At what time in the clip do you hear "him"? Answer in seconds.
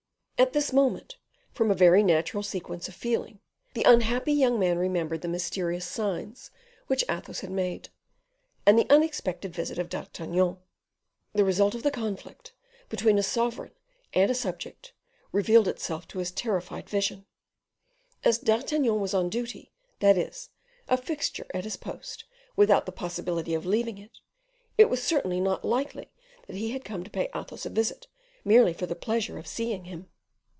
29.85-30.07